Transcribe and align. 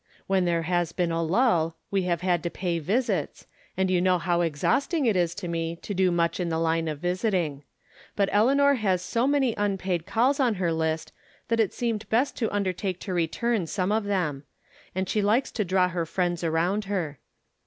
When 0.25 0.45
there 0.45 0.63
has 0.63 0.93
been 0.93 1.11
a 1.11 1.21
lull, 1.21 1.77
we 1.91 2.05
have 2.05 2.21
had 2.21 2.41
to 2.41 2.49
pay 2.49 2.79
visits, 2.79 3.45
and 3.77 3.91
you 3.91 4.01
know 4.01 4.17
how 4.17 4.41
exhausting 4.41 5.05
it 5.05 5.15
is 5.15 5.35
to 5.35 5.47
me 5.47 5.75
to 5.83 5.93
do 5.93 6.09
much 6.09 6.39
in 6.39 6.49
the 6.49 6.57
line 6.57 6.87
of 6.87 6.97
visiting. 6.97 7.61
But 8.15 8.27
Eleanor 8.31 8.73
has 8.73 9.03
so 9.03 9.27
many 9.27 9.53
unpaid 9.57 10.07
calls 10.07 10.39
on 10.39 10.55
her 10.55 10.73
list 10.73 11.11
that 11.49 11.59
it 11.59 11.71
seemed 11.71 12.09
best 12.09 12.35
to 12.37 12.49
undertake 12.51 12.99
to 13.01 13.13
return 13.13 13.67
some 13.67 13.91
of 13.91 14.05
them; 14.05 14.45
and 14.95 15.07
she 15.07 15.21
likes 15.21 15.51
to 15.51 15.63
draw 15.63 15.87
her 15.89 16.07
friends 16.07 16.43
around 16.43 16.85
her. 16.85 17.19